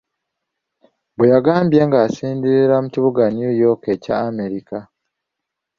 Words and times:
Bwe 1.15 1.27
yagambye 1.33 1.81
ng'asinziira 1.87 2.75
mu 2.83 2.87
kibuga 2.93 3.23
New 3.35 3.53
York 3.61 3.81
ekya 3.93 4.15
Amerika. 4.29 4.77